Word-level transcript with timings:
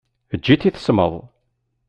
Eǧǧ-it 0.35 0.67
i 0.69 0.71
tesmeḍ. 0.71 1.13